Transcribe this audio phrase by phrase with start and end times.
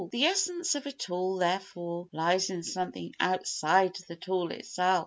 [0.11, 4.99] The essence of a tool, therefore, lies in something outside the tool itself.